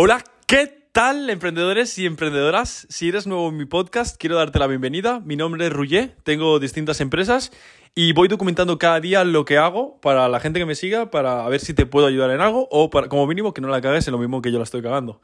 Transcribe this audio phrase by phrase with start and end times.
[0.00, 2.86] Hola, ¿qué tal emprendedores y emprendedoras?
[2.88, 5.18] Si eres nuevo en mi podcast, quiero darte la bienvenida.
[5.18, 7.50] Mi nombre es Rullé, tengo distintas empresas
[7.96, 11.48] y voy documentando cada día lo que hago para la gente que me siga, para
[11.48, 14.06] ver si te puedo ayudar en algo o para, como mínimo que no la cagues
[14.06, 15.20] en lo mismo que yo la estoy cagando.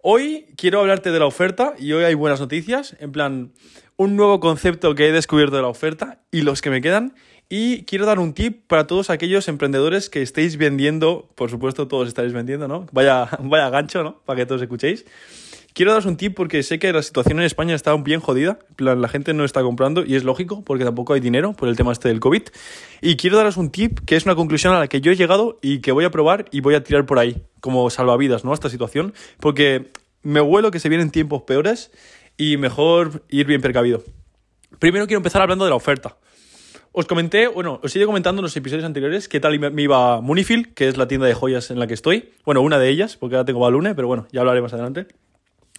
[0.00, 3.52] Hoy quiero hablarte de la oferta y hoy hay buenas noticias, en plan,
[3.96, 7.12] un nuevo concepto que he descubierto de la oferta y los que me quedan
[7.48, 12.08] y quiero dar un tip para todos aquellos emprendedores que estéis vendiendo, por supuesto todos
[12.08, 12.86] estaréis vendiendo, ¿no?
[12.92, 14.20] Vaya, vaya gancho, ¿no?
[14.24, 15.04] Para que todos escuchéis.
[15.76, 18.58] Quiero daros un tip porque sé que la situación en España está bien jodida.
[18.78, 21.92] la gente no está comprando y es lógico porque tampoco hay dinero por el tema
[21.92, 22.44] este del COVID.
[23.02, 25.58] Y quiero daros un tip que es una conclusión a la que yo he llegado
[25.60, 28.54] y que voy a probar y voy a tirar por ahí como salvavidas, ¿no?
[28.54, 29.12] Esta situación.
[29.38, 29.92] Porque
[30.22, 31.90] me huelo que se vienen tiempos peores
[32.38, 34.02] y mejor ir bien precavido.
[34.78, 36.16] Primero quiero empezar hablando de la oferta.
[36.98, 40.22] Os comenté, bueno, os he ido comentando en los episodios anteriores qué tal me iba
[40.22, 42.30] Munifil, que es la tienda de joyas en la que estoy.
[42.46, 45.06] Bueno, una de ellas, porque ahora tengo Balune, pero bueno, ya hablaré más adelante.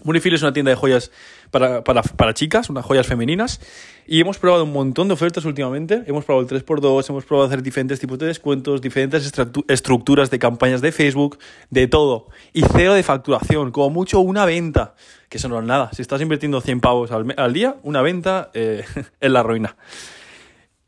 [0.03, 1.09] Munifil es una tienda de joyas
[1.49, 3.59] para, para, para, chicas, unas joyas femeninas.
[4.05, 6.04] Y hemos probado un montón de ofertas últimamente.
[6.05, 9.34] Hemos probado el 3x2, hemos probado hacer diferentes tipos de descuentos, diferentes
[9.70, 11.40] estructuras de campañas de Facebook,
[11.71, 12.27] de todo.
[12.54, 14.93] Y cero de facturación, como mucho una venta.
[15.29, 15.90] Que eso no es nada.
[15.93, 18.85] Si estás invirtiendo 100 pavos al, día, una venta eh,
[19.20, 19.76] es la ruina.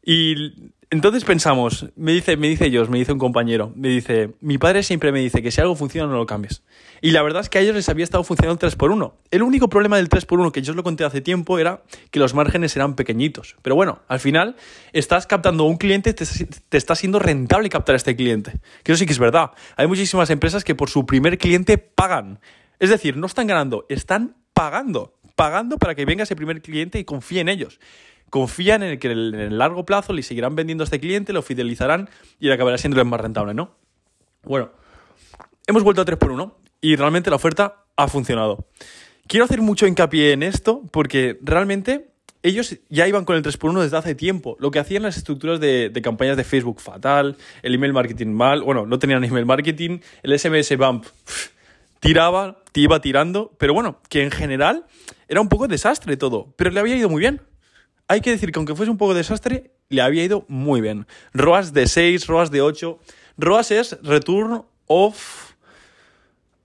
[0.04, 4.58] Y entonces pensamos, me dice, me dice ellos, me dice un compañero, me dice, mi
[4.58, 6.64] padre siempre me dice que si algo funciona no lo cambies.
[7.00, 9.14] Y la verdad es que a ellos les había estado funcionando el 3x1.
[9.30, 12.34] El único problema del 3x1 que yo os lo conté hace tiempo era que los
[12.34, 13.56] márgenes eran pequeñitos.
[13.62, 14.56] Pero bueno, al final
[14.92, 18.54] estás captando un cliente, te, te está siendo rentable captar a este cliente.
[18.84, 19.52] Que eso sí que es verdad.
[19.78, 22.40] Hay muchísimas empresas que por su primer cliente pagan.
[22.80, 25.14] Es decir, no están ganando, están pagando.
[25.36, 27.80] Pagando para que venga ese primer cliente y confíe en ellos
[28.30, 32.10] confían en que en el largo plazo le seguirán vendiendo a este cliente, lo fidelizarán
[32.40, 33.76] y le acabará siendo más rentable, ¿no?
[34.44, 34.72] Bueno,
[35.68, 38.68] hemos vuelto a 3x1 y realmente la oferta ha funcionado.
[39.28, 42.10] Quiero hacer mucho hincapié en esto porque realmente
[42.42, 44.56] ellos ya iban con el 3x1 desde hace tiempo.
[44.60, 48.86] Lo que hacían las estructuras de, campañas de Facebook fatal, el email marketing mal, bueno,
[48.86, 51.06] no tenían email marketing, el SMS bump
[52.00, 54.86] tiraba, te iba tirando, pero bueno, que en general
[55.28, 57.42] era un poco desastre todo, pero le había ido muy bien
[58.10, 61.06] hay que decir que aunque fuese un poco desastre, le había ido muy bien.
[61.34, 63.00] ROAS de 6, ROAS de 8.
[63.38, 65.52] ROAS es Return of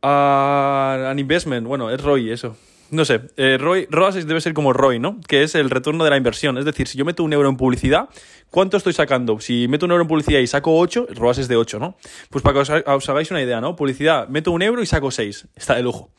[0.02, 1.66] uh, an Investment.
[1.66, 2.56] Bueno, es ROI eso.
[2.90, 5.20] No sé, eh, ROAS debe ser como ROI, ¿no?
[5.26, 6.56] Que es el retorno de la inversión.
[6.56, 8.08] Es decir, si yo meto un euro en publicidad,
[8.50, 9.38] ¿cuánto estoy sacando?
[9.40, 11.96] Si meto un euro en publicidad y saco 8, ROAS es de 8, ¿no?
[12.30, 13.76] Pues para que os hagáis una idea, ¿no?
[13.76, 15.48] Publicidad, meto un euro y saco 6.
[15.56, 16.10] Está de lujo.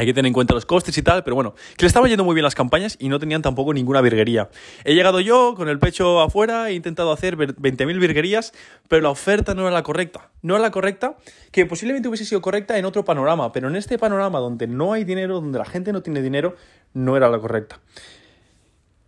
[0.00, 2.24] Hay que tener en cuenta los costes y tal, pero bueno, que le estaban yendo
[2.24, 4.48] muy bien las campañas y no tenían tampoco ninguna virguería.
[4.82, 8.54] He llegado yo con el pecho afuera, he intentado hacer 20.000 virguerías,
[8.88, 10.30] pero la oferta no era la correcta.
[10.40, 11.18] No era la correcta,
[11.52, 15.04] que posiblemente hubiese sido correcta en otro panorama, pero en este panorama donde no hay
[15.04, 16.56] dinero, donde la gente no tiene dinero,
[16.94, 17.78] no era la correcta.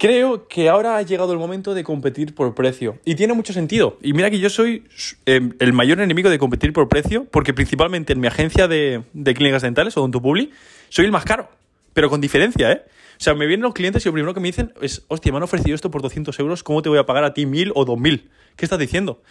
[0.03, 2.99] Creo que ahora ha llegado el momento de competir por precio.
[3.05, 3.99] Y tiene mucho sentido.
[4.03, 4.83] Y mira que yo soy
[5.27, 9.63] em, el mayor enemigo de competir por precio, porque principalmente en mi agencia de, clínicas
[9.63, 10.51] dentales, o Publi,
[10.93, 11.49] soy el más caro.
[11.95, 12.83] Pero con diferencia, ¿eh?
[12.87, 15.37] O sea, me vienen los clientes y lo primero que me dicen es, hostia, me
[15.39, 17.85] han ofrecido esto por 200 euros, ¿cómo te voy a pagar a ti 1000 o
[17.85, 18.31] 2000?
[18.57, 19.23] ¿Qué estás diciendo?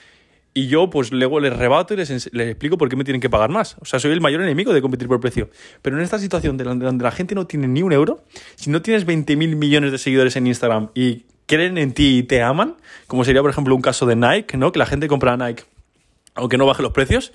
[0.53, 3.49] Y yo, pues luego les rebato y les, explico por qué me tienen que pagar
[3.49, 3.77] más.
[3.79, 5.49] O sea, soy el mayor enemigo de competir por precio.
[5.81, 8.23] Pero en esta situación donde la gente no tiene ni un euro,
[8.55, 12.41] si no tienes 20.000 millones de seguidores en Instagram y creen en ti y te
[12.41, 12.75] aman,
[13.07, 14.71] como sería, por ejemplo, un caso de Nike, ¿no?
[14.71, 15.63] Que la gente compra a Nike
[16.35, 17.33] aunque no baje los precios,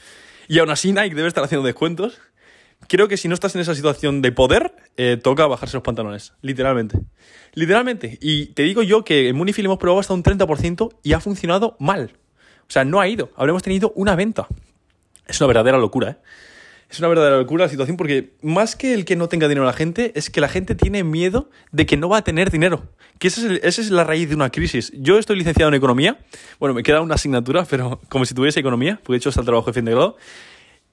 [0.49, 2.19] y aún así Nike debe estar haciendo descuentos.
[2.89, 6.35] Creo que si no estás en esa situación de poder, eh, toca bajarse los pantalones,
[6.43, 6.99] literalmente.
[7.55, 8.19] Literalmente.
[8.21, 11.77] Y te digo yo que en Munifil hemos probado hasta un 30% y ha funcionado
[11.79, 12.13] mal.
[12.69, 13.31] O sea, no ha ido.
[13.37, 14.47] Habremos tenido una venta.
[15.27, 16.17] Es una verdadera locura, ¿eh?
[16.89, 19.73] Es una verdadera locura la situación porque más que el que no tenga dinero la
[19.73, 22.85] gente, es que la gente tiene miedo de que no va a tener dinero.
[23.19, 24.93] Que esa es, la raíz de una crisis.
[24.95, 26.19] Yo estoy licenciado en economía.
[26.61, 29.47] Bueno, me queda una asignatura, pero como si tuviese economía, porque he hecho hasta el
[29.47, 30.17] trabajo de fin de grado.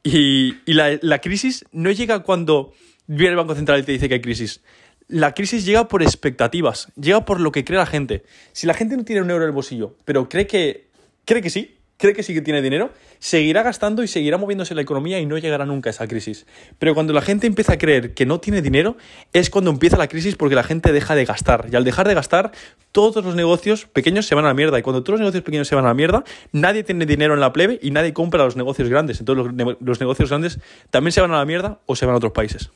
[0.03, 2.73] Y, la, la crisis no llega cuando
[3.07, 4.61] viene el Banco Central y te dice que hay crisis
[5.07, 8.23] la crisis llega por expectativas, llega por lo que cree la gente.
[8.51, 10.88] Si la gente no tiene un euro en el bolsillo, pero cree que
[11.25, 14.81] cree que sí, cree que sí que tiene dinero, seguirá gastando y seguirá moviéndose la
[14.81, 16.45] economía y no llegará nunca a esa crisis.
[16.77, 18.97] Pero cuando la gente empieza a creer que no tiene dinero,
[19.31, 21.69] es cuando empieza la crisis porque la gente deja de gastar.
[21.71, 22.51] Y al dejar de gastar,
[22.91, 24.77] todos los negocios pequeños se van a la mierda.
[24.77, 27.39] Y cuando todos los negocios pequeños se van a la mierda, nadie tiene dinero en
[27.39, 29.21] la plebe y nadie compra los negocios grandes.
[29.21, 30.59] Entonces los, negocios grandes
[30.89, 32.69] también se van a la mierda o se van a otros países.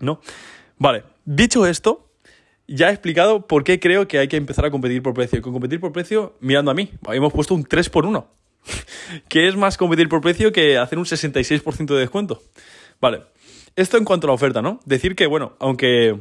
[0.00, 0.20] ¿No?
[0.76, 2.10] Vale, dicho esto,
[2.68, 5.38] ya he explicado por qué creo que hay que empezar a competir por precio.
[5.38, 8.39] Y con competir por precio, mirando a mí, habíamos puesto un 3 por 1
[9.28, 12.42] que es más competir por precio que hacer un 66% de descuento.
[13.00, 13.22] Vale.
[13.76, 14.80] esto en cuanto a la oferta, ¿no?
[14.84, 16.18] Decir que, bueno, aunque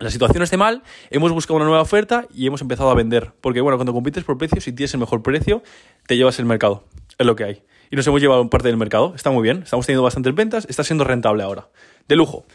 [0.00, 3.32] la situación esté mal, hemos buscado una nueva oferta y hemos empezado a vender.
[3.40, 5.62] Porque, bueno, cuando compites por precio, si tienes el mejor precio,
[6.06, 6.84] te llevas el mercado.
[7.18, 7.62] Es lo que hay.
[7.90, 9.12] Y nos hemos llevado parte del mercado.
[9.14, 9.62] Está muy bien.
[9.62, 10.66] Estamos teniendo bastantes ventas.
[10.70, 11.68] Está siendo rentable ahora.
[12.08, 12.46] De lujo.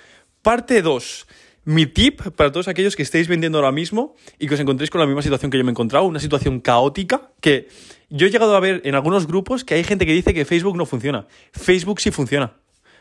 [0.41, 1.27] Parte 2.
[1.65, 5.01] Mi tip para todos aquellos que estéis vendiendo ahora mismo y que os encontréis con
[5.01, 7.67] la misma situación que yo me he encontrado, una situación caótica, que
[8.09, 10.77] yo he llegado a ver en algunos grupos que hay gente que dice que Facebook
[10.77, 11.27] no funciona.
[11.51, 12.53] Facebook sí funciona.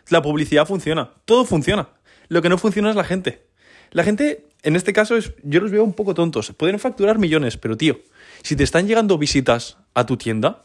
[0.08, 1.11] La publicidad funciona.
[1.26, 1.90] Todo funciona.
[2.28, 3.46] Lo que no funciona es la gente.
[3.90, 6.52] La gente, en este caso, es, yo los veo un poco tontos.
[6.56, 8.00] Pueden facturar millones, pero tío,
[8.43, 10.62] si te están llegando visitas a tu tienda,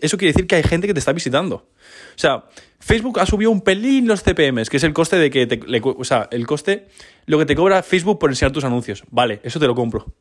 [0.00, 1.56] eso quiere decir que hay gente que te está visitando.
[1.56, 2.44] O sea,
[2.78, 6.04] Facebook ha subido un pelín los CPMs, que es el coste de que te, o
[6.04, 6.86] sea, el coste,
[7.26, 9.04] lo que te cobra Facebook por enseñar tus anuncios.
[9.10, 10.14] Vale, eso te lo compro.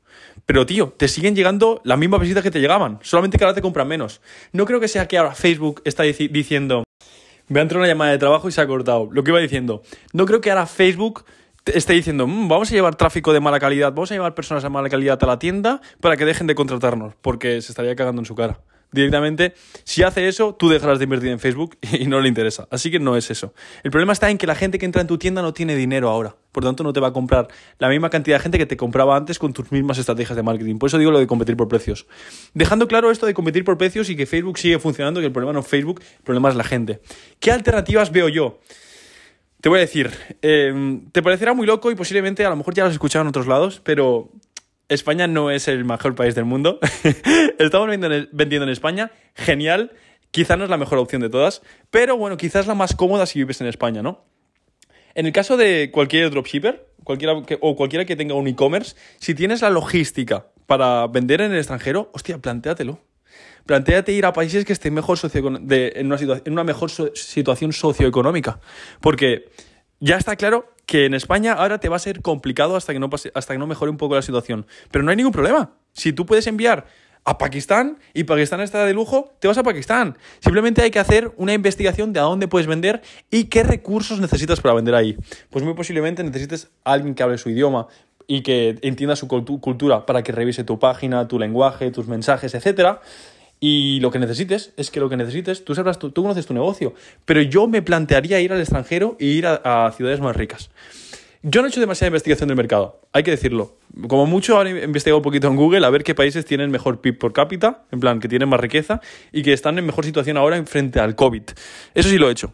[0.45, 3.61] Pero tío, te siguen llegando las mismas visitas que te llegaban, solamente que ahora te
[3.61, 4.21] compran menos.
[4.51, 6.83] No creo que sea que ahora Facebook está diciendo,
[7.47, 9.09] me ha entrado una llamada de trabajo y se ha cortado.
[9.11, 9.83] Lo que iba diciendo,
[10.13, 11.25] no creo que ahora Facebook
[11.65, 14.69] esté diciendo, mm, vamos a llevar tráfico de mala calidad, vamos a llevar personas de
[14.69, 18.25] mala calidad a la tienda para que dejen de contratarnos, porque se estaría cagando en
[18.25, 19.53] su cara directamente,
[19.83, 22.67] si hace eso, tú dejarás de invertir en Facebook y no le interesa.
[22.71, 23.53] Así que no es eso.
[23.83, 26.09] El problema está en que la gente que entra en tu tienda no tiene dinero
[26.09, 26.35] ahora.
[26.51, 27.47] Por tanto, no te va a comprar
[27.77, 30.77] la misma cantidad de gente que te compraba antes con tus mismas estrategias de marketing.
[30.77, 32.07] Por eso digo lo de competir por precios.
[32.53, 35.53] Dejando claro esto de competir por precios y que Facebook sigue funcionando, que el problema
[35.53, 37.01] no es Facebook, el problema es la gente.
[37.39, 38.59] ¿Qué alternativas veo yo?
[39.61, 40.09] Te voy a decir,
[40.41, 43.27] eh, te parecerá muy loco y posiblemente a lo mejor ya lo has escuchado en
[43.27, 44.31] otros lados, pero
[44.89, 46.79] España no es el mejor país del mundo.
[47.59, 49.91] Estamos vendiendo en España, genial.
[50.31, 53.39] Quizá no es la mejor opción de todas, pero bueno, quizás la más cómoda si
[53.39, 54.25] vives en España, ¿no?
[55.15, 59.61] En el caso de cualquier dropshipper cualquiera o cualquiera que tenga un e-commerce, si tienes
[59.63, 62.99] la logística para vender en el extranjero, hostia, plantéatelo.
[63.65, 65.59] Plantéate ir a países que estén mejor en, una
[65.99, 68.59] en, una mejor situación socioeconómica.
[69.01, 69.49] Porque
[69.99, 73.11] ya está claro que en España ahora te va a ser complicado hasta que no
[73.11, 74.65] pase, hasta que no mejore un poco la situación.
[74.89, 75.75] Pero no hay ningún problema.
[75.93, 76.87] Si tú puedes enviar
[77.25, 80.17] a Pakistán y Pakistán está de lujo, te vas a Pakistán.
[80.39, 84.61] Simplemente hay que hacer una investigación de a dónde puedes vender y qué recursos necesitas
[84.61, 85.15] para vender ahí.
[85.51, 87.85] Pues muy posiblemente necesites a alguien que hable su idioma
[88.25, 92.99] y que entienda su cultura para que revise tu página, tu lenguaje, tus mensajes, etcétera.
[93.59, 96.93] Y lo que necesites es que lo que necesites, tú sabrás, tú, conoces tu negocio,
[97.25, 100.71] pero yo me plantearía ir al extranjero e ir a, ciudades más ricas.
[101.41, 103.77] Yo no he hecho demasiada investigación del mercado, hay que decirlo.
[104.07, 107.17] Como mucho he investigado un poquito en Google a ver qué países tienen mejor PIB
[107.17, 109.01] por cápita, en plan, que tienen más riqueza
[109.31, 111.43] y que están en mejor situación ahora en frente al COVID.
[111.93, 112.53] Eso sí lo he hecho.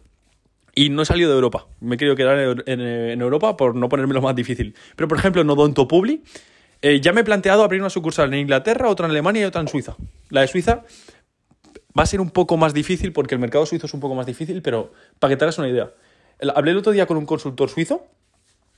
[0.76, 1.68] Y no he salido de Europa.
[1.80, 4.76] Me he querido quedar en, en Europa por no ponerme lo más difícil.
[4.96, 6.22] Pero, por ejemplo, en Odonto Publi
[6.88, 9.60] eh, ya me he planteado abrir una sucursal en Inglaterra, otra en Alemania y otra
[9.60, 9.96] en Suiza.
[10.30, 10.84] La de Suiza
[11.98, 14.28] va a ser un poco más difícil porque el mercado suizo es un poco más
[14.28, 15.94] difícil, pero para que te hagas una idea.
[16.54, 18.06] Hablé el otro día con un consultor suizo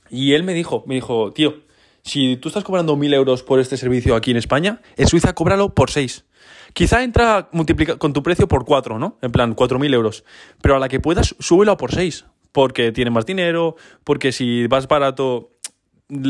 [0.08, 1.56] y él me dijo, me dijo, tío,
[2.02, 5.74] si tú estás cobrando mil euros por este servicio aquí en España, en Suiza cóbralo
[5.74, 6.24] por seis.
[6.72, 7.50] Quizá entra
[7.98, 9.18] con tu precio por cuatro, ¿no?
[9.20, 10.24] En plan, cuatro mil euros.
[10.62, 12.24] Pero a la que puedas, súbelo por seis.
[12.52, 15.57] Porque tiene más dinero, porque si vas barato,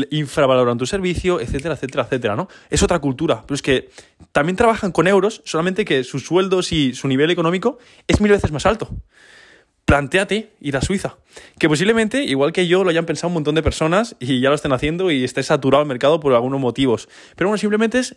[0.09, 2.47] infravaloran tu servicio, etcétera, etcétera, etcétera, ¿no?
[2.69, 3.89] Es otra cultura, pero es que
[4.31, 7.77] también trabajan con euros, solamente que sus sueldos y su nivel económico
[8.07, 8.89] es mil veces más alto.
[9.85, 11.17] Plantéate ir a Suiza,
[11.57, 14.55] que posiblemente, igual que yo, lo hayan pensado un montón de personas y ya lo
[14.55, 17.09] estén haciendo y esté saturado el mercado por algunos motivos.
[17.35, 18.15] Pero bueno, simplemente es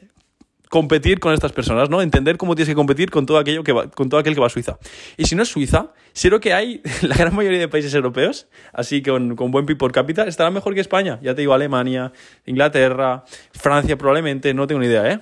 [0.72, 2.00] competir con estas personas, ¿no?
[2.00, 4.46] Entender cómo tienes que competir con todo aquello que va, con todo aquel que va
[4.46, 4.78] a Suiza.
[5.18, 9.02] Y si no es Suiza, creo que hay la gran mayoría de países europeos, así
[9.02, 11.18] con, con buen PIB por cápita, estarán mejor que España.
[11.20, 12.10] Ya te digo, Alemania,
[12.46, 15.20] Inglaterra, Francia probablemente, no tengo ni idea, ¿eh?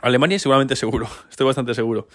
[0.00, 2.08] Alemania seguramente seguro, estoy bastante seguro.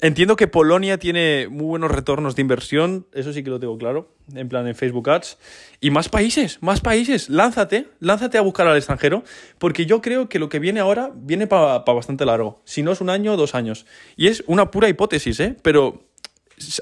[0.00, 4.12] Entiendo que Polonia tiene muy buenos retornos de inversión, eso sí que lo tengo claro,
[4.34, 5.38] en plan en Facebook Ads.
[5.80, 9.22] Y más países, más países, lánzate, lánzate a buscar al extranjero,
[9.58, 13.00] porque yo creo que lo que viene ahora viene para bastante largo, si no es
[13.00, 13.86] un año dos años.
[14.16, 15.56] Y es una pura hipótesis, ¿eh?
[15.62, 16.02] Pero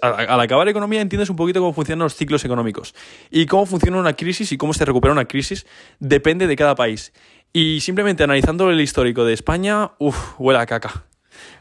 [0.00, 2.94] al acabar economía entiendes un poquito cómo funcionan los ciclos económicos
[3.28, 5.66] y cómo funciona una crisis y cómo se recupera una crisis
[5.99, 7.12] depende de cada país.
[7.52, 11.04] Y simplemente analizando el histórico de España, uff, huele a caca.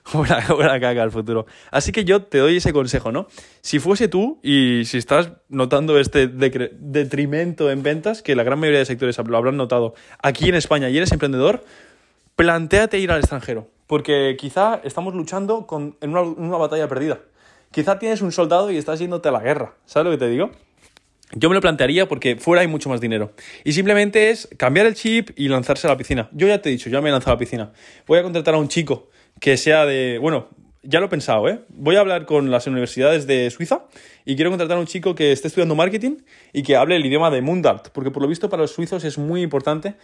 [0.14, 1.46] buena, buena caca al futuro.
[1.72, 3.28] Así que yo te doy ese consejo, ¿no?
[3.62, 8.80] Si fuese tú y si estás notando este detrimento en ventas, que la gran mayoría
[8.80, 11.64] de sectores lo habrán notado aquí en España y eres emprendedor,
[12.36, 13.68] planteate ir al extranjero.
[13.88, 17.20] Porque quizá estamos luchando con, en, una, una batalla perdida.
[17.72, 19.76] Quizá tienes un soldado y estás yéndote a la guerra.
[19.86, 20.52] ¿Sabes lo que te digo?
[21.36, 23.32] Yo me lo plantearía porque fuera hay mucho más dinero.
[23.64, 26.30] Y simplemente es cambiar el chip y lanzarse a la piscina.
[26.32, 27.72] Yo ya te he dicho, ya me he lanzado a la piscina.
[28.06, 29.10] Voy a contratar a un chico
[29.44, 30.48] que sea de, bueno,
[30.84, 31.66] ya lo he pensado, ¿eh?
[31.68, 33.88] Voy a hablar con las universidades de Suiza
[34.24, 36.20] y quiero contratar a un chico que esté estudiando marketing
[36.54, 39.18] y que hable el idioma de Mundart, porque por lo visto para los suizos es
[39.18, 39.96] muy importante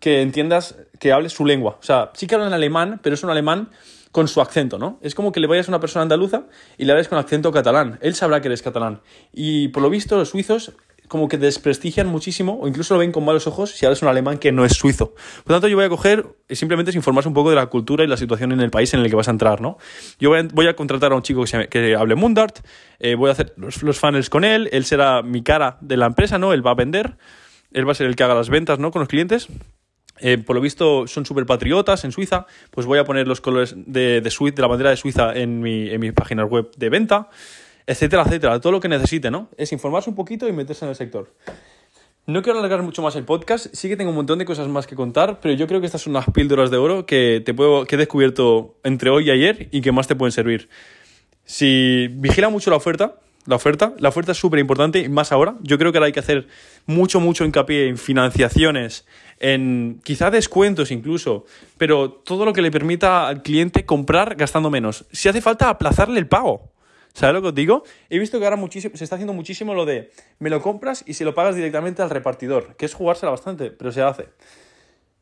[0.00, 1.76] que entiendas, que hables su lengua.
[1.78, 3.68] O sea, sí que hablan alemán, pero es un alemán
[4.12, 4.98] con su acento, ¿no?
[5.02, 6.44] Es como que le vayas a una persona andaluza
[6.78, 7.98] y le hables con acento catalán.
[8.00, 9.02] Él sabrá que eres catalán.
[9.30, 10.72] Y por lo visto los suizos
[11.08, 14.38] como que desprestigian muchísimo o incluso lo ven con malos ojos si hablas un alemán
[14.38, 15.14] que no es suizo.
[15.44, 18.06] Por tanto, yo voy a coger simplemente es informarse un poco de la cultura y
[18.06, 19.78] la situación en el país en el que vas a entrar, ¿no?
[20.18, 22.60] Yo voy a, contratar a un chico que, hable Mundart,
[22.98, 26.06] eh, voy a hacer los, los, funnels con él, él será mi cara de la
[26.06, 26.52] empresa, ¿no?
[26.52, 27.16] Él va a vender,
[27.72, 28.90] él va a ser el que haga las ventas, ¿no?
[28.90, 29.48] Con los clientes.
[30.18, 33.74] Eh, por lo visto son súper patriotas en Suiza, pues voy a poner los colores
[33.76, 37.28] de, de, de la bandera de Suiza en mi, en mi página web de venta
[37.86, 38.60] etcétera, etcétera.
[38.60, 39.48] Todo lo que necesite, ¿no?
[39.56, 41.32] Es informarse un poquito y meterse en el sector.
[42.26, 44.88] No quiero alargar mucho más el podcast, sí que tengo un montón de cosas más
[44.88, 47.84] que contar, pero yo creo que estas son unas píldoras de oro que, te puedo,
[47.84, 50.68] que he descubierto entre hoy y ayer y que más te pueden servir.
[51.44, 55.54] Si vigila mucho la oferta, la oferta, la oferta es súper importante y más ahora.
[55.62, 56.48] Yo creo que ahora hay que hacer
[56.84, 59.06] mucho, mucho hincapié en financiaciones,
[59.38, 61.44] en quizá descuentos incluso,
[61.78, 65.04] pero todo lo que le permita al cliente comprar gastando menos.
[65.12, 66.72] Si hace falta aplazarle el pago.
[67.16, 67.82] ¿Sabes lo que os digo?
[68.10, 71.14] He visto que ahora muchísimo, se está haciendo muchísimo lo de me lo compras y
[71.14, 74.28] se lo pagas directamente al repartidor, que es jugársela bastante, pero se hace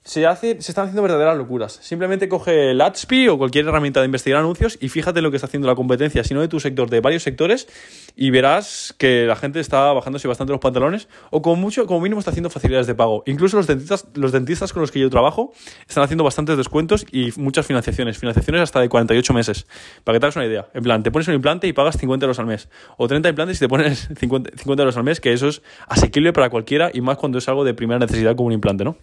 [0.05, 1.79] se, hace, se están haciendo verdaderas locuras.
[1.83, 5.47] Simplemente coge el AdSpy o cualquier herramienta de investigar anuncios y fíjate lo que está
[5.47, 7.67] haciendo la competencia, sino de tu sector, de varios sectores,
[8.15, 12.19] y verás que la gente está bajándose bastante los pantalones o como mucho, como mínimo
[12.19, 13.23] está haciendo facilidades de pago.
[13.27, 15.53] Incluso los dentistas, los dentistas con los que yo trabajo
[15.89, 18.19] están haciendo bastantes descuentos y muchas financiaciones.
[18.19, 19.67] Financiaciones hasta de 48 meses.
[20.05, 20.69] Para que te hagas una idea.
[20.75, 22.69] En plan, te pones un implante y pagas 50 euros al mes.
[22.99, 26.35] O 30 implantes y te pones 50, 50 euros al mes, que eso es asequible
[26.35, 28.97] para cualquiera y más cuando es algo de primera necesidad como un implante, ¿no?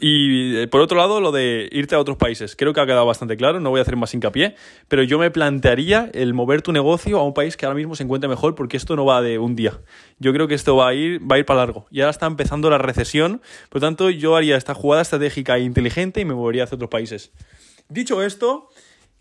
[0.00, 2.56] Y eh, por otro lado, lo de irte a otros países.
[2.56, 4.54] Creo que ha quedado bastante claro, no voy a hacer más hincapié,
[4.88, 8.02] pero yo me plantearía el mover tu negocio a un país que ahora mismo se
[8.02, 9.80] encuentre mejor porque esto no va de un día.
[10.18, 11.86] Yo creo que esto va a ir, va a ir para largo.
[11.90, 15.62] Y ahora está empezando la recesión, por lo tanto yo haría esta jugada estratégica e
[15.62, 17.32] inteligente y me movería hacia otros países.
[17.88, 18.68] Dicho esto,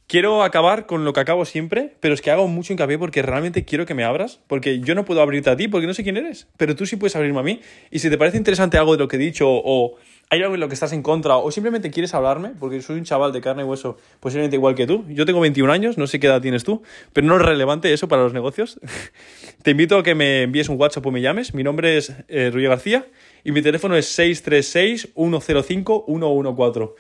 [0.10, 3.66] Quiero acabar con lo que acabo siempre, pero es que hago mucho hincapié porque realmente
[3.66, 6.16] quiero que me abras, porque yo no puedo abrirte a ti porque no sé quién
[6.16, 7.60] eres, pero tú sí puedes abrirme a mí.
[7.92, 9.98] Y si te parece interesante algo de lo que he dicho o
[10.30, 13.04] hay algo en lo que estás en contra o simplemente quieres hablarme, porque soy un
[13.04, 15.04] chaval de carne y hueso posiblemente igual que tú.
[15.10, 18.08] Yo tengo 21 años, no sé qué edad tienes tú, pero no es relevante eso
[18.08, 18.80] para los negocios.
[19.62, 21.54] te invito a que me envíes un WhatsApp o me llames.
[21.54, 23.06] Mi nombre es eh, García
[23.44, 26.94] y mi teléfono es 636 105 114.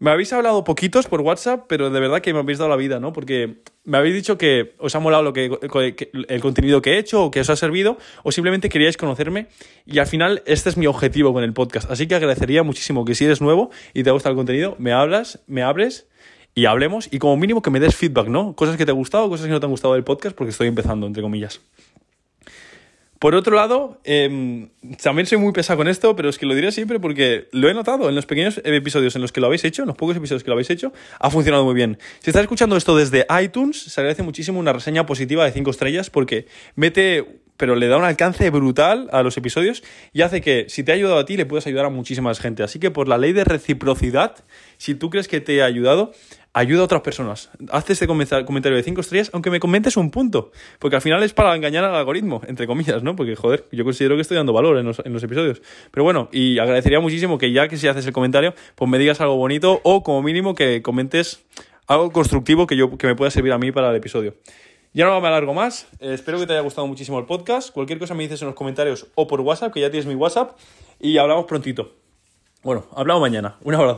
[0.00, 2.98] Me habéis hablado poquitos por WhatsApp, pero de verdad que me habéis dado la vida,
[2.98, 3.12] ¿no?
[3.12, 5.56] Porque me habéis dicho que os ha molado lo que,
[6.28, 9.46] el contenido que he hecho o que os ha servido, o simplemente queríais conocerme.
[9.86, 11.90] Y al final, este es mi objetivo con el podcast.
[11.90, 15.40] Así que agradecería muchísimo que si eres nuevo y te gusta el contenido, me hablas,
[15.46, 16.08] me abres
[16.54, 17.08] y hablemos.
[17.12, 18.56] Y como mínimo que me des feedback, ¿no?
[18.56, 20.66] Cosas que te han gustado, cosas que no te han gustado del podcast, porque estoy
[20.66, 21.60] empezando, entre comillas.
[23.24, 24.68] Por otro lado, em,
[25.02, 27.72] también soy muy pesado con esto, pero es que lo diré siempre porque lo he
[27.72, 30.44] notado en los pequeños episodios en los que lo habéis hecho, en los pocos episodios
[30.44, 31.96] que lo habéis hecho, ha funcionado muy bien.
[32.18, 36.10] Si estás escuchando esto desde iTunes, se agradece muchísimo una reseña positiva de 5 estrellas
[36.10, 40.82] porque mete pero le da un alcance brutal a los episodios y hace que si
[40.82, 42.62] te ha ayudado a ti le puedas ayudar a muchísima gente.
[42.62, 44.34] Así que por la ley de reciprocidad,
[44.76, 46.12] si tú crees que te ha ayudado,
[46.54, 47.50] ayuda a otras personas.
[47.70, 50.52] Haz este comentario de 5 estrellas, aunque me comentes un punto.
[50.78, 53.16] Porque al final es para engañar al algoritmo, entre comillas, ¿no?
[53.16, 55.60] Porque, joder, yo considero que estoy dando valor en los, episodios.
[55.90, 59.20] Pero bueno, y agradecería muchísimo que ya que si haces el comentario, pues me digas
[59.20, 61.44] algo bonito o como mínimo que comentes
[61.86, 64.34] algo constructivo que, yo, que me pueda servir a mí para el episodio.
[64.92, 65.88] Ya no me alargo más.
[65.98, 67.72] Eh, espero que te haya gustado muchísimo el podcast.
[67.72, 70.56] Cualquier cosa me dices en los comentarios o por WhatsApp, que ya tienes mi WhatsApp.
[71.00, 71.92] Y hablamos prontito.
[72.62, 73.56] Bueno, hablamos mañana.
[73.64, 73.92] Un abrazo.